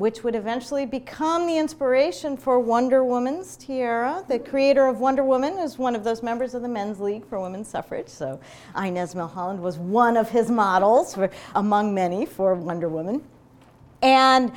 [0.00, 4.24] which would eventually become the inspiration for Wonder Woman's tiara.
[4.28, 7.38] The creator of Wonder Woman is one of those members of the Men's League for
[7.38, 8.08] Women's Suffrage.
[8.08, 8.40] So
[8.74, 13.22] Inez Milholland was one of his models for, among many for Wonder Woman.
[14.00, 14.52] And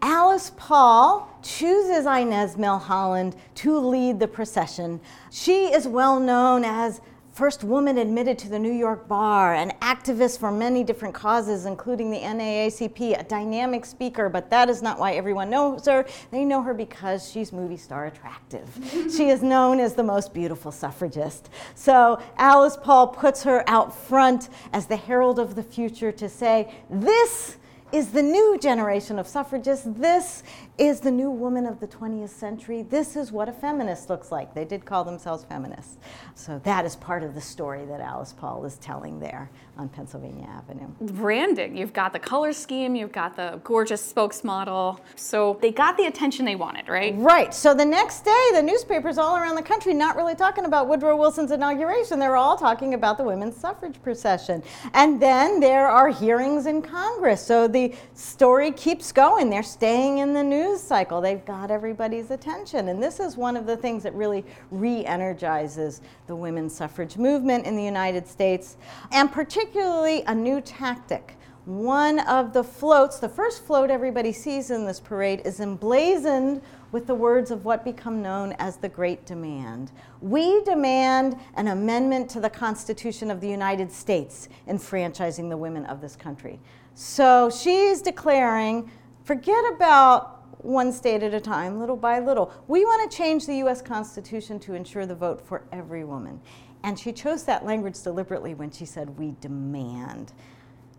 [0.00, 5.02] Alice Paul chooses Inez Milholland to lead the procession.
[5.30, 10.38] She is well known as first woman admitted to the New York bar, an activist
[10.38, 15.14] for many different causes, including the NAACP, a dynamic speaker, but that is not why
[15.14, 16.04] everyone knows her.
[16.30, 18.68] They know her because she's movie star attractive.
[19.16, 21.48] she is known as the most beautiful suffragist.
[21.74, 26.74] So Alice Paul puts her out front as the herald of the future to say,
[26.90, 27.56] this
[27.92, 29.86] is the new generation of suffragists.
[29.86, 30.42] This
[30.78, 32.82] is the new woman of the 20th century.
[32.82, 34.54] This is what a feminist looks like.
[34.54, 35.98] They did call themselves feminists.
[36.34, 40.48] So that is part of the story that Alice Paul is telling there on Pennsylvania
[40.48, 40.88] Avenue.
[41.00, 41.76] Branding.
[41.76, 45.00] You've got the color scheme, you've got the gorgeous spokesmodel.
[45.14, 47.14] So they got the attention they wanted, right?
[47.16, 47.52] Right.
[47.52, 51.16] So the next day, the newspapers all around the country not really talking about Woodrow
[51.16, 52.18] Wilson's inauguration.
[52.18, 54.62] They're all talking about the women's suffrage procession.
[54.94, 57.44] And then there are hearings in Congress.
[57.44, 57.81] So the
[58.14, 59.50] story keeps going.
[59.50, 61.20] They're staying in the news cycle.
[61.20, 62.88] They've got everybody's attention.
[62.88, 67.66] And this is one of the things that really re energizes the women's suffrage movement
[67.66, 68.76] in the United States,
[69.10, 71.36] and particularly a new tactic.
[71.64, 77.06] One of the floats, the first float everybody sees in this parade, is emblazoned with
[77.06, 79.92] the words of what become known as the Great Demand.
[80.20, 86.00] We demand an amendment to the Constitution of the United States, enfranchising the women of
[86.00, 86.58] this country.
[86.94, 88.90] So she's declaring
[89.24, 92.52] forget about one state at a time, little by little.
[92.68, 96.40] We want to change the US Constitution to ensure the vote for every woman.
[96.84, 100.32] And she chose that language deliberately when she said, We demand.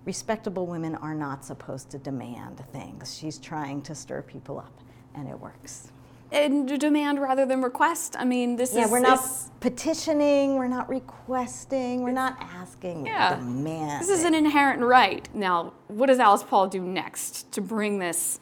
[0.06, 3.16] Respectable women are not supposed to demand things.
[3.18, 4.74] She's trying to stir people up,
[5.16, 5.92] and it works.
[6.34, 8.16] And demand rather than request.
[8.18, 8.92] I mean, this yeah, is.
[8.92, 9.20] we're not
[9.60, 13.40] petitioning, we're not requesting, we're not asking, yeah.
[14.00, 15.30] This is an inherent right.
[15.36, 18.40] Now, what does Alice Paul do next to bring this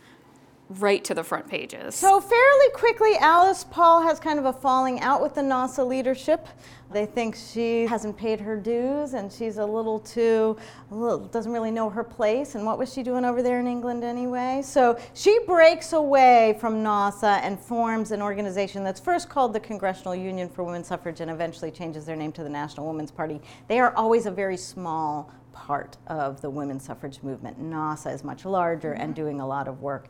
[0.80, 1.96] right to the front pages.
[1.96, 6.48] So, fairly quickly, Alice Paul has kind of a falling out with the NAWSA leadership.
[6.92, 10.58] They think she hasn't paid her dues and she's a little too,
[10.92, 12.56] a little, doesn't really know her place.
[12.56, 14.62] And what was she doing over there in England anyway?
[14.64, 20.16] So she breaks away from NAWSA and forms an organization that's first called the Congressional
[20.16, 23.40] Union for Women's Suffrage and eventually changes their name to the National Women's Party.
[23.70, 27.62] They are always a very small part of the women's suffrage movement.
[27.62, 29.22] NAWSA is much larger and mm-hmm.
[29.22, 30.08] doing a lot of work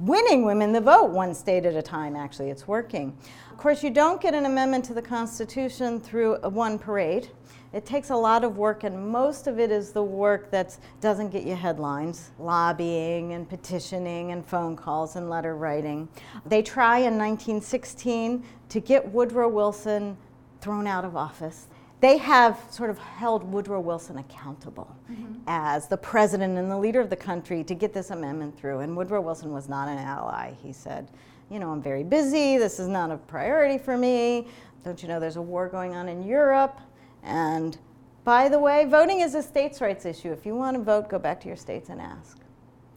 [0.00, 2.50] winning women the vote one state at a time, actually.
[2.50, 3.16] It's working.
[3.50, 7.30] Of course, you don't get an amendment to the Constitution through one parade.
[7.72, 11.30] It takes a lot of work, and most of it is the work that doesn't
[11.30, 16.08] get you headlines lobbying and petitioning and phone calls and letter writing.
[16.44, 20.16] They try in 1916 to get Woodrow Wilson
[20.60, 21.68] thrown out of office
[22.00, 25.34] they have sort of held Woodrow Wilson accountable mm-hmm.
[25.46, 28.80] as the president and the leader of the country to get this amendment through.
[28.80, 30.52] And Woodrow Wilson was not an ally.
[30.62, 31.10] He said,
[31.50, 32.58] You know, I'm very busy.
[32.58, 34.46] This is not a priority for me.
[34.84, 36.78] Don't you know there's a war going on in Europe?
[37.22, 37.78] And
[38.24, 40.30] by the way, voting is a states' rights issue.
[40.32, 42.38] If you want to vote, go back to your states and ask.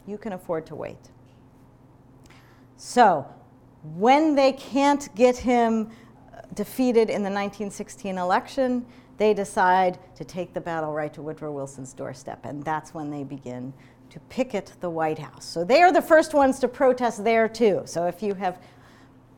[0.06, 1.10] You can afford to wait.
[2.76, 3.26] So,
[3.94, 5.90] when they can't get him
[6.54, 8.84] defeated in the 1916 election,
[9.16, 13.22] they decide to take the battle right to Woodrow Wilson's doorstep, and that's when they
[13.22, 13.72] begin
[14.10, 15.44] to picket the White House.
[15.44, 17.82] So they are the first ones to protest there, too.
[17.84, 18.60] So if you have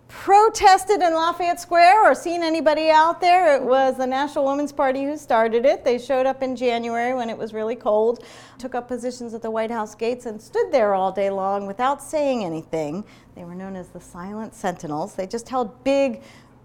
[0.09, 5.05] protested in Lafayette Square or seen anybody out there, it was the National Women's Party
[5.05, 5.85] who started it.
[5.85, 8.25] They showed up in January when it was really cold,
[8.59, 12.03] took up positions at the White House gates, and stood there all day long without
[12.03, 13.05] saying anything.
[13.35, 15.14] They were known as the Silent Sentinels.
[15.14, 16.22] They just held big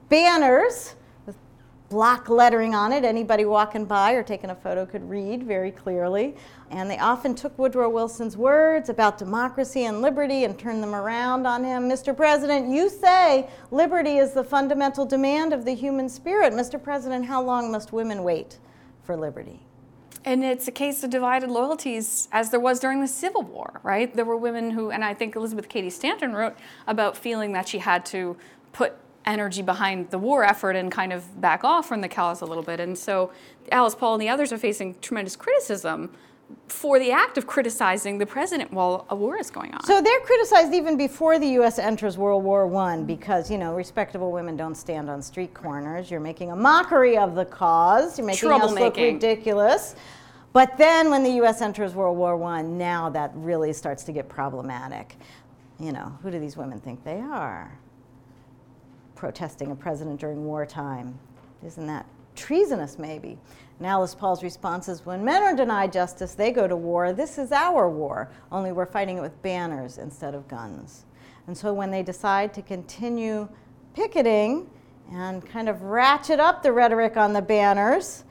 [0.10, 1.36] banners with
[1.90, 3.04] block lettering on it.
[3.04, 6.36] Anybody walking by or taking a photo could read very clearly.
[6.70, 11.48] And they often took Woodrow Wilson's words about democracy and liberty and turned them around
[11.48, 11.90] on him.
[11.90, 12.16] Mr.
[12.16, 16.54] President, you say liberty is the fundamental demand of the human spirit.
[16.54, 16.82] Mr.
[16.82, 18.60] President, how long must women wait
[19.04, 19.62] for liberty?
[20.26, 24.14] And it's a case of divided loyalties, as there was during the Civil War, right?
[24.14, 27.78] There were women who, and I think Elizabeth Cady Stanton wrote about feeling that she
[27.78, 28.36] had to
[28.74, 28.94] put
[29.28, 32.64] energy behind the war effort and kind of back off from the cause a little
[32.64, 32.80] bit.
[32.80, 33.32] And so
[33.72, 36.10] Alice Paul and the others are facing tremendous criticism
[36.70, 39.84] for the act of criticizing the president while a war is going on.
[39.84, 41.78] So they're criticized even before the U.S.
[41.78, 46.10] enters World War I because, you know, respectable women don't stand on street corners.
[46.10, 48.18] You're making a mockery of the cause.
[48.18, 49.96] You're making us look ridiculous.
[50.54, 51.62] But then when the U.S.
[51.62, 55.18] enters World War I, now that really starts to get problematic.
[55.80, 57.78] You know, who do these women think they are?
[59.18, 61.20] Protesting a president during wartime.
[61.66, 63.38] Isn't that treasonous, maybe?
[63.80, 67.12] And Alice Paul's response is when men are denied justice, they go to war.
[67.12, 71.06] This is our war, only we're fighting it with banners instead of guns.
[71.48, 73.50] And so when they decide to continue
[73.94, 74.70] picketing
[75.12, 78.24] and kind of ratchet up the rhetoric on the banners,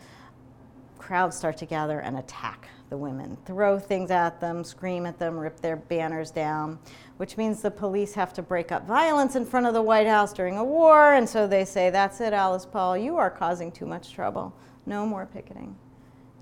[0.98, 5.36] crowds start to gather and attack the women, throw things at them, scream at them,
[5.36, 6.78] rip their banners down,
[7.16, 10.32] which means the police have to break up violence in front of the White House
[10.32, 11.14] during a war.
[11.14, 14.54] And so they say, That's it, Alice Paul, you are causing too much trouble.
[14.86, 15.76] No more picketing.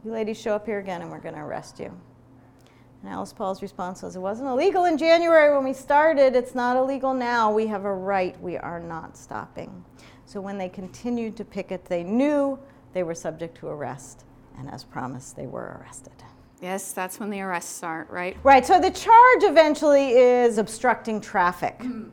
[0.05, 1.91] You ladies show up here again and we're going to arrest you.
[3.03, 6.37] And Alice Paul's response was, It wasn't illegal in January when we started.
[6.37, 7.53] It's not illegal now.
[7.53, 8.39] We have a right.
[8.41, 9.85] We are not stopping.
[10.27, 12.59] So when they continued to picket, they knew
[12.93, 14.25] they were subject to arrest.
[14.59, 16.13] And as promised, they were arrested.
[16.65, 18.39] Yes, that's when the arrests start, right?
[18.43, 18.65] Right.
[18.65, 22.09] So the charge eventually is obstructing traffic mm-hmm.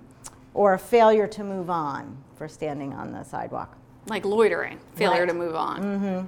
[0.54, 3.78] or a failure to move on for standing on the sidewalk.
[4.08, 5.30] Like loitering, failure Right.
[5.30, 5.82] to move on.
[5.82, 6.26] Mm-hmm.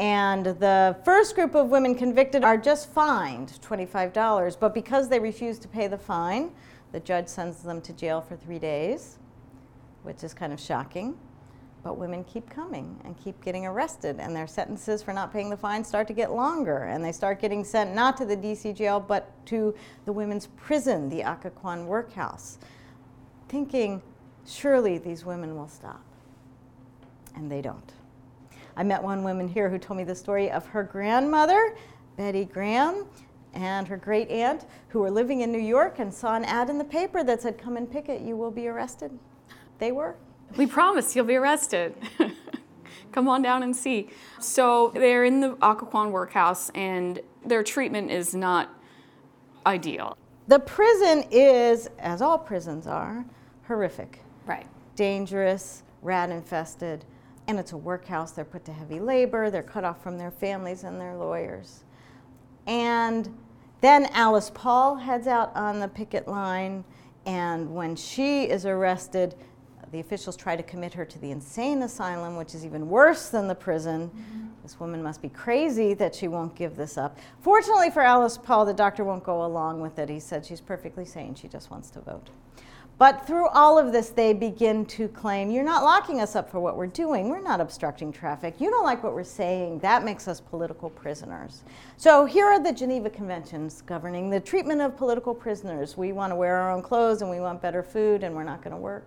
[0.00, 5.58] And the first group of women convicted are just fined $25, but because they refuse
[5.58, 6.52] to pay the fine,
[6.92, 9.18] the judge sends them to jail for three days,
[10.02, 11.18] which is kind of shocking.
[11.86, 15.56] But women keep coming and keep getting arrested, and their sentences for not paying the
[15.56, 18.98] fine start to get longer, and they start getting sent not to the DC jail,
[18.98, 19.72] but to
[20.04, 22.58] the women's prison, the Occoquan workhouse,
[23.48, 24.02] thinking
[24.44, 26.02] surely these women will stop.
[27.36, 27.92] And they don't.
[28.76, 31.76] I met one woman here who told me the story of her grandmother,
[32.16, 33.06] Betty Gram,
[33.54, 36.78] and her great aunt, who were living in New York and saw an ad in
[36.78, 39.16] the paper that said, Come and picket, you will be arrested.
[39.78, 40.16] They were.
[40.56, 41.94] We promise you'll be arrested.
[43.12, 44.10] Come on down and see.
[44.40, 48.70] So they're in the Occoquan workhouse, and their treatment is not
[49.64, 50.16] ideal.
[50.48, 53.24] The prison is, as all prisons are,
[53.66, 54.66] horrific, Right.
[54.94, 57.04] dangerous, rat infested,
[57.48, 58.32] and it's a workhouse.
[58.32, 61.84] They're put to heavy labor, they're cut off from their families and their lawyers.
[62.66, 63.36] And
[63.80, 66.84] then Alice Paul heads out on the picket line,
[67.24, 69.34] and when she is arrested,
[69.92, 73.48] the officials try to commit her to the insane asylum, which is even worse than
[73.48, 74.08] the prison.
[74.08, 74.46] Mm-hmm.
[74.62, 77.18] This woman must be crazy that she won't give this up.
[77.40, 80.08] Fortunately for Alice Paul, the doctor won't go along with it.
[80.08, 82.30] He said she's perfectly sane, she just wants to vote.
[82.98, 86.60] But through all of this, they begin to claim, You're not locking us up for
[86.60, 87.28] what we're doing.
[87.28, 88.54] We're not obstructing traffic.
[88.58, 89.80] You don't like what we're saying.
[89.80, 91.62] That makes us political prisoners.
[91.98, 95.98] So here are the Geneva Conventions governing the treatment of political prisoners.
[95.98, 98.62] We want to wear our own clothes and we want better food and we're not
[98.62, 99.06] going to work.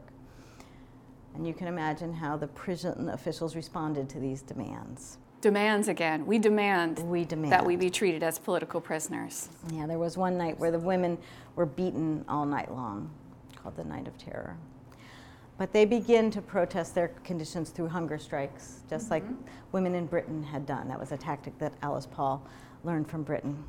[1.35, 5.17] And you can imagine how the prison officials responded to these demands.
[5.41, 6.25] Demands again.
[6.25, 7.51] We demand We demand.
[7.53, 9.47] that we be treated as political prisoners.
[9.71, 11.17] Yeah, there was one night where the women
[11.55, 13.09] were beaten all night long,
[13.55, 14.57] called the Night of Terror.
[15.57, 19.43] But they begin to protest their conditions through hunger strikes, just like mm-hmm.
[19.71, 20.87] women in Britain had done.
[20.89, 22.45] That was a tactic that Alice Paul
[22.83, 23.63] learned from Britain.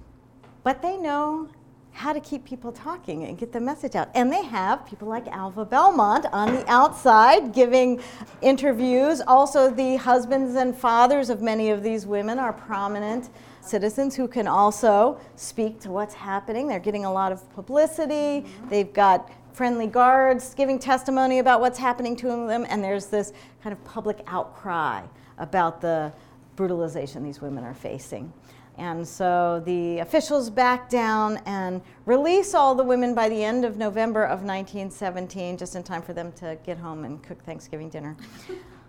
[0.63, 1.49] But they know
[1.93, 4.09] how to keep people talking and get the message out.
[4.15, 8.01] And they have people like Alva Belmont on the outside giving
[8.41, 9.21] interviews.
[9.27, 13.31] Also, the husbands and fathers of many of these women are prominent
[13.61, 16.67] citizens who can also speak to what's happening.
[16.67, 18.47] They're getting a lot of publicity.
[18.69, 23.33] They've got friendly guards giving testimony about what's happening to them, and there's this
[23.63, 25.03] kind of public outcry
[25.39, 26.13] about the
[26.57, 28.33] brutalization these women are facing.
[28.81, 33.77] And so the officials back down and release all the women by the end of
[33.77, 38.17] November of 1917, just in time for them to get home and cook Thanksgiving dinner.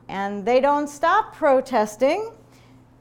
[0.08, 2.32] and they don't stop protesting.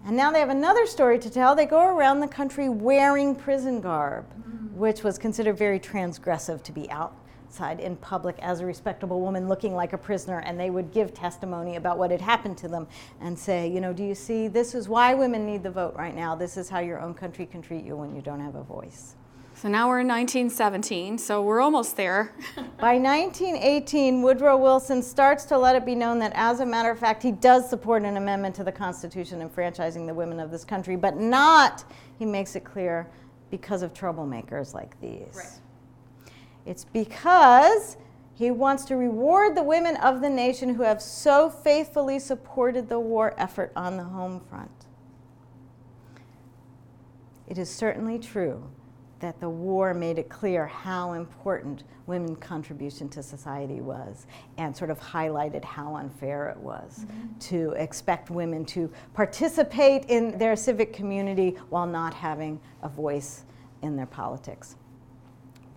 [0.05, 1.55] And now they have another story to tell.
[1.55, 4.25] They go around the country wearing prison garb,
[4.75, 6.91] which was considered very transgressive to be
[7.51, 10.39] outside in public as a respectable woman looking like a prisoner.
[10.47, 12.87] And they would give testimony about what had happened to them
[13.21, 16.15] and say, you know, do you see, this is why women need the vote right
[16.15, 16.37] now.
[16.37, 19.17] This is how your own country can treat you when you don't have a voice.
[19.55, 22.33] So now we're in 1917, so we're almost there.
[22.79, 27.01] By 1918, Woodrow Wilson starts to let it be known that, as a matter of
[27.01, 30.95] fact, he does support an amendment to the Constitution enfranchising the women of this country,
[30.97, 31.85] but not,
[32.19, 33.11] he makes it clear,
[33.51, 35.61] because of troublemakers like these.
[36.67, 37.97] It's because
[38.35, 42.99] he wants to reward the women of the nation who have so faithfully supported the
[43.01, 44.71] war effort on the home front.
[47.47, 48.71] It is certainly true
[49.21, 54.91] that the war made it clear how important women's contribution to society was and sort
[54.91, 57.39] of highlighted how unfair it was mm-hmm.
[57.39, 63.45] to expect women to participate in their civic community while not having a voice
[63.83, 64.77] in their politics.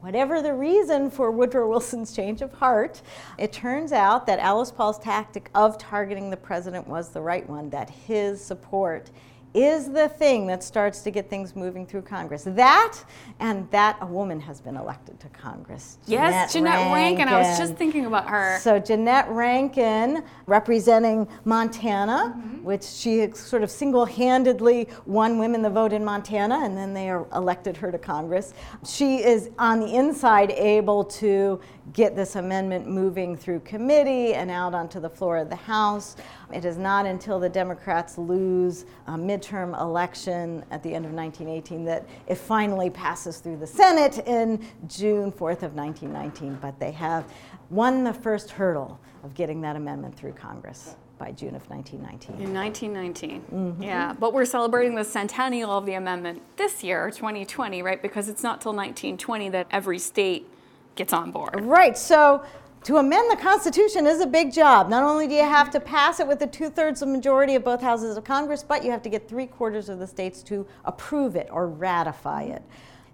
[0.04, 3.02] Whatever the reason for Woodrow Wilson's change of heart,
[3.38, 7.70] it turns out that Alice Paul's tactic of targeting the president was the right one,
[7.70, 9.12] that his support
[9.54, 12.44] is the thing that starts to get things moving through Congress.
[12.44, 12.98] That
[13.40, 15.98] and that a woman has been elected to Congress.
[16.06, 17.28] yes, Jeannette Rankin.
[17.28, 18.60] I was just thinking about her.
[18.60, 22.64] So Jeannette Rankin, representing Montana, mm-hmm.
[22.64, 27.28] which she sort of single-handedly won women the vote in Montana, and then they are
[27.34, 28.54] elected her to Congress.
[28.86, 31.60] She is on the inside able to
[31.92, 36.16] get this amendment moving through committee and out onto the floor of the House.
[36.54, 41.86] It is not until the Democrats lose a midterm election at the end of 1918
[41.86, 46.60] that it finally passes through the Senate in June 4th of 1919.
[46.62, 47.26] But they have
[47.70, 52.46] won the first hurdle of getting that amendment through Congress by June of 1919.
[52.46, 53.42] In 1919.
[53.42, 53.84] Mm-hmm.
[53.84, 58.02] Yeah, but we're celebrating the centennial of the amendment this year, 2020, right?
[58.02, 60.50] Because it's not till 1920 that every state
[60.96, 61.64] gets on board.
[61.64, 61.98] Right.
[61.98, 62.44] So
[62.84, 64.90] to amend the Constitution is a big job.
[64.90, 67.82] Not only do you have to pass it with a two thirds majority of both
[67.82, 71.36] houses of Congress, but you have to get three quarters of the states to approve
[71.36, 72.62] it or ratify it.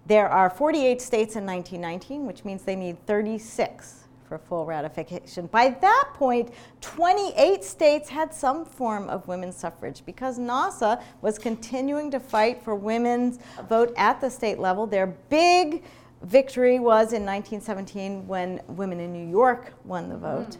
[0.06, 5.46] There are 48 states in 1919, which means they need 36 for full ratification.
[5.46, 12.10] By that point, 28 states had some form of women's suffrage because NAWSA was continuing
[12.12, 14.86] to fight for women's vote at the state level.
[14.86, 15.82] Their big
[16.22, 20.50] victory was in 1917 when women in New York won the vote.
[20.50, 20.58] Mm.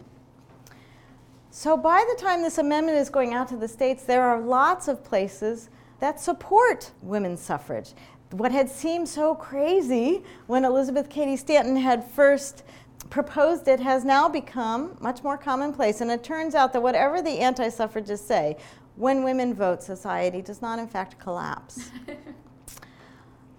[1.49, 4.87] So by the time this amendment is going out to the states, there are lots
[4.87, 7.93] of places that support women's suffrage.
[8.31, 12.63] What had seemed so crazy when Elizabeth Cady Stanton had first
[13.09, 16.01] proposed it has now become much more commonplace.
[16.01, 18.57] And it turns out that whatever the anti suffragists say,
[18.95, 21.91] when women vote, society does not, in fact, collapse.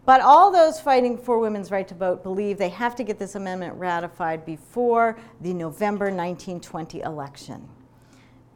[0.04, 3.34] but all those fighting for women's right to vote believe they have to get this
[3.34, 7.68] amendment ratified before the November 1920 election.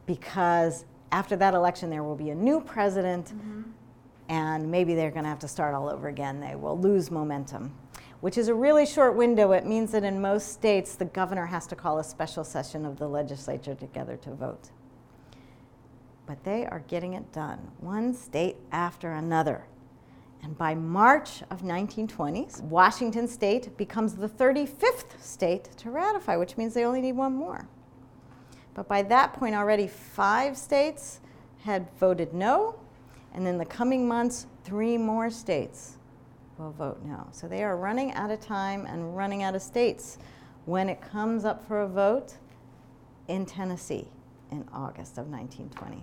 [0.05, 3.63] Because after that election, there will be a new president, mm-hmm.
[4.29, 6.39] and maybe they're going to have to start all over again.
[6.39, 7.73] They will lose momentum
[8.19, 9.51] which is a really short window.
[9.51, 12.97] It means that in most states, the governor has to call a special session of
[12.97, 14.71] the legislature together to vote.
[16.25, 19.65] But they are getting it done, one state after another.
[20.47, 26.73] And by March of 1920, Washington state becomes the 35th state to ratify, which means
[26.73, 27.67] they only need one more.
[28.73, 31.19] But by that point, already five states
[31.63, 32.79] had voted no,
[33.33, 35.97] and in the coming months, three more states
[36.57, 37.27] will vote no.
[37.33, 40.17] So they are running out of time and running out of states
[40.63, 42.37] when it comes up for a vote
[43.27, 44.07] in Tennessee
[44.51, 46.01] in August of 1920.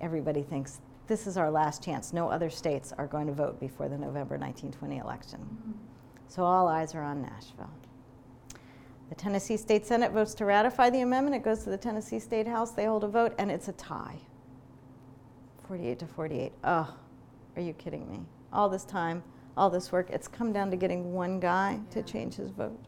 [0.00, 2.12] Everybody thinks this is our last chance.
[2.12, 5.40] No other states are going to vote before the November 1920 election.
[5.40, 5.72] Mm-hmm.
[6.28, 7.70] So all eyes are on Nashville.
[9.08, 11.36] The Tennessee State Senate votes to ratify the amendment.
[11.36, 12.70] It goes to the Tennessee State House.
[12.70, 14.18] They hold a vote, and it's a tie
[15.68, 16.52] 48 to 48.
[16.64, 16.94] Oh,
[17.56, 18.20] are you kidding me?
[18.52, 19.22] All this time,
[19.56, 21.94] all this work, it's come down to getting one guy yeah.
[21.94, 22.78] to change his vote.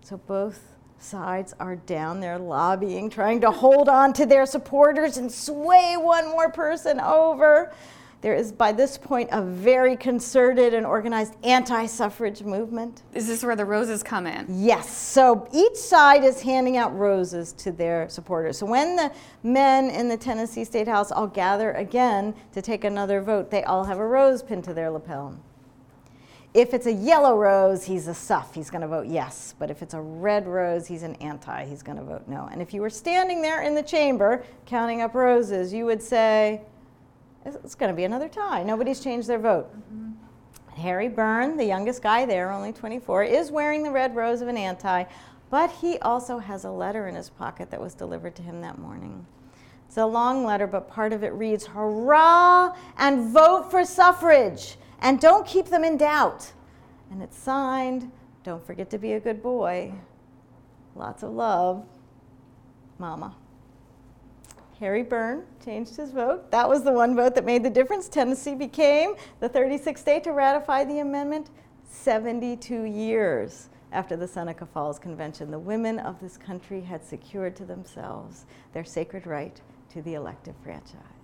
[0.00, 0.71] So both
[1.02, 6.28] sides are down there lobbying, trying to hold on to their supporters and sway one
[6.28, 7.72] more person over.
[8.22, 13.02] There is, by this point, a very concerted and organized anti suffrage movement.
[13.14, 14.46] Is this where the roses come in?
[14.48, 14.88] Yes.
[14.88, 18.58] So each side is handing out roses to their supporters.
[18.58, 19.10] So when the
[19.42, 23.82] men in the Tennessee State House all gather again to take another vote, they all
[23.82, 25.36] have a rose pinned to their lapel.
[26.54, 28.54] If it's a yellow rose, he's a suff.
[28.54, 29.54] He's going to vote yes.
[29.58, 31.64] But if it's a red rose, he's an anti.
[31.64, 32.48] He's going to vote no.
[32.52, 36.60] And if you were standing there in the chamber counting up roses, you would say,
[37.44, 38.62] it's going to be another tie.
[38.62, 39.74] Nobody's changed their vote.
[39.74, 40.12] Mm-hmm.
[40.80, 44.56] Harry Burn, the youngest guy there, only 24, is wearing the red rose of an
[44.56, 45.04] anti,
[45.50, 48.78] but he also has a letter in his pocket that was delivered to him that
[48.78, 49.26] morning.
[49.86, 55.20] It's a long letter, but part of it reads, Hurrah and vote for suffrage and
[55.20, 56.52] don't keep them in doubt.
[57.10, 58.10] And it's signed,
[58.44, 59.92] don't forget to be a good boy.
[60.96, 61.84] Lots of love,
[62.98, 63.36] Mama.
[64.78, 66.50] Harry Burn changed his vote.
[66.50, 68.08] That was the one vote that made the difference.
[68.08, 71.50] Tennessee became the 36th state to ratify the amendment
[71.88, 75.50] 72 years after the Seneca Falls Convention.
[75.50, 80.54] The women of this country had secured to themselves their sacred right to the elective
[80.62, 81.21] franchise.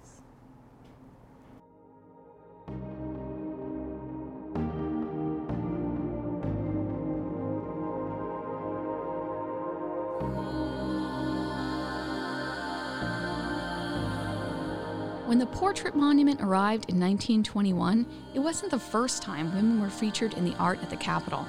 [15.39, 20.35] When the portrait monument arrived in 1921, it wasn't the first time women were featured
[20.35, 21.47] in the art at the Capitol.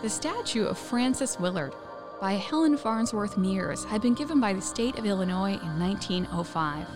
[0.00, 1.74] The statue of Frances Willard
[2.22, 6.86] by Helen Farnsworth Mears had been given by the state of Illinois in 1905.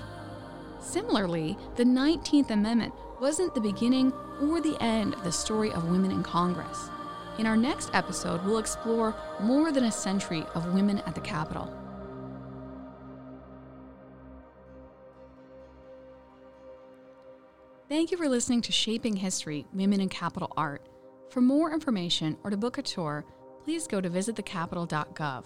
[0.80, 4.10] Similarly, the 19th Amendment wasn't the beginning
[4.40, 6.88] or the end of the story of women in Congress.
[7.36, 11.81] In our next episode, we'll explore more than a century of women at the Capitol.
[17.93, 20.88] Thank you for listening to Shaping History Women in Capitol Art.
[21.28, 23.22] For more information or to book a tour,
[23.64, 25.45] please go to visitthecapitol.gov.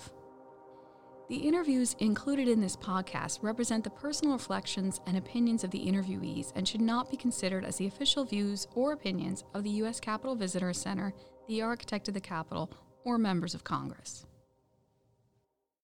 [1.29, 6.53] The interviews included in this podcast represent the personal reflections and opinions of the interviewees
[6.55, 9.99] and should not be considered as the official views or opinions of the U.S.
[9.99, 11.13] Capitol Visitor Center,
[11.49, 12.71] the Architect of the Capitol,
[13.05, 14.25] or members of Congress.